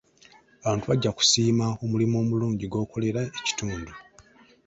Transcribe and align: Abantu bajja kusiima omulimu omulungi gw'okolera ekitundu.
Abantu 0.63 0.85
bajja 0.87 1.11
kusiima 1.17 1.65
omulimu 1.83 2.15
omulungi 2.23 2.65
gw'okolera 2.67 3.21
ekitundu. 3.39 3.93